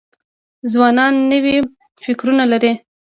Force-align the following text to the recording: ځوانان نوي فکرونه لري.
ځوانان 0.71 1.13
نوي 1.31 1.57
فکرونه 2.03 2.43
لري. 2.51 2.71